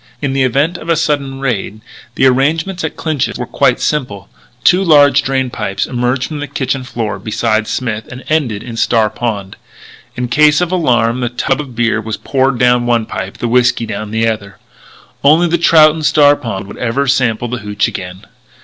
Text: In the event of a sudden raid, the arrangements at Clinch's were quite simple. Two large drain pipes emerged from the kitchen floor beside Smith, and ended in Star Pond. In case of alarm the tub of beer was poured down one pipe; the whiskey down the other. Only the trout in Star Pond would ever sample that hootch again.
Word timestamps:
In 0.19 0.33
the 0.33 0.41
event 0.41 0.79
of 0.79 0.89
a 0.89 0.95
sudden 0.95 1.39
raid, 1.41 1.79
the 2.15 2.25
arrangements 2.25 2.83
at 2.83 2.95
Clinch's 2.95 3.37
were 3.37 3.45
quite 3.45 3.79
simple. 3.79 4.29
Two 4.63 4.83
large 4.83 5.21
drain 5.21 5.51
pipes 5.51 5.85
emerged 5.85 6.23
from 6.23 6.39
the 6.39 6.47
kitchen 6.47 6.83
floor 6.83 7.19
beside 7.19 7.67
Smith, 7.67 8.07
and 8.09 8.23
ended 8.27 8.63
in 8.63 8.77
Star 8.77 9.11
Pond. 9.11 9.57
In 10.15 10.27
case 10.27 10.59
of 10.59 10.71
alarm 10.71 11.19
the 11.19 11.29
tub 11.29 11.61
of 11.61 11.75
beer 11.75 12.01
was 12.01 12.17
poured 12.17 12.57
down 12.57 12.87
one 12.87 13.05
pipe; 13.05 13.37
the 13.37 13.47
whiskey 13.47 13.85
down 13.85 14.09
the 14.09 14.27
other. 14.27 14.57
Only 15.23 15.45
the 15.47 15.59
trout 15.59 15.93
in 15.93 16.01
Star 16.01 16.35
Pond 16.35 16.65
would 16.65 16.77
ever 16.77 17.05
sample 17.07 17.47
that 17.49 17.61
hootch 17.61 17.87
again. 17.87 18.25